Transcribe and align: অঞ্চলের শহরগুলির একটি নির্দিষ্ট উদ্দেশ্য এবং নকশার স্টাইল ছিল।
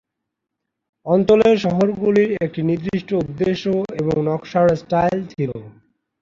অঞ্চলের 1.05 1.55
শহরগুলির 1.59 2.29
একটি 2.43 2.61
নির্দিষ্ট 2.69 3.09
উদ্দেশ্য 3.21 3.65
এবং 4.01 4.15
নকশার 4.27 4.67
স্টাইল 4.81 5.19
ছিল। 5.33 5.51